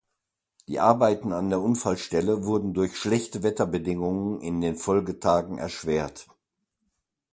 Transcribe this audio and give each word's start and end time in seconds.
Die 0.67 0.79
Arbeiten 0.79 1.31
an 1.31 1.51
der 1.51 1.61
Unfallstelle 1.61 2.43
wurden 2.43 2.73
durch 2.73 2.97
schlechte 2.97 3.43
Wetterbedingungen 3.43 4.41
in 4.41 4.59
den 4.59 4.75
Folgetagen 4.75 5.59
erschwert. 5.59 6.25